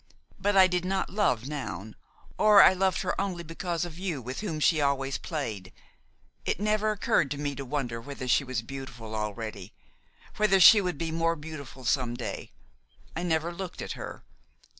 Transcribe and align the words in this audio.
But 0.39 0.57
I 0.57 0.65
did 0.65 0.83
not 0.83 1.11
love 1.11 1.47
Noun, 1.47 1.95
or 2.35 2.63
I 2.63 2.73
loved 2.73 3.03
her 3.03 3.21
only 3.21 3.43
because 3.43 3.85
of 3.85 3.99
you, 3.99 4.19
with 4.19 4.39
whom 4.39 4.59
she 4.59 4.81
always 4.81 5.19
played. 5.19 5.71
It 6.43 6.59
never 6.59 6.89
occurred 6.89 7.29
to 7.29 7.37
me 7.37 7.53
to 7.53 7.63
wonder 7.63 8.01
whether 8.01 8.27
she 8.27 8.43
was 8.43 8.63
beautiful 8.63 9.13
already; 9.13 9.75
whether 10.37 10.59
she 10.59 10.81
would 10.81 10.97
be 10.97 11.11
more 11.11 11.35
beautiful 11.35 11.85
some 11.85 12.15
day. 12.15 12.51
I 13.15 13.21
never 13.21 13.53
looked 13.53 13.79
at 13.79 13.91
her. 13.91 14.23